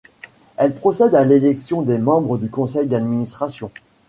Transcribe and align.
Elle 0.57 0.73
procède 0.73 1.13
à 1.13 1.23
l'élection 1.25 1.83
des 1.83 1.99
membres 1.99 2.39
du 2.39 2.49
Conseil 2.49 2.87
d'administration. 2.87 3.69